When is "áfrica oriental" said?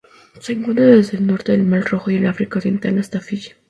2.25-2.97